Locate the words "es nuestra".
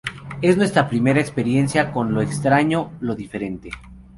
0.41-0.89